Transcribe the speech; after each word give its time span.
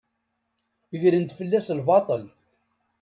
Gren-d 1.01 1.31
fell-as 1.37 1.67
lbaṭel. 1.79 2.23